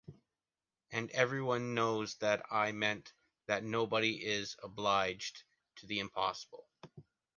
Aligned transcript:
And 0.91 1.11
everyone 1.11 1.75
knows 1.75 2.15
that 2.21 2.43
I 2.49 2.71
meant 2.71 3.13
that 3.45 3.63
nobody 3.63 4.15
is 4.25 4.55
obliged 4.63 5.43
to 5.75 5.85
the 5.85 5.99
impossible. 5.99 6.67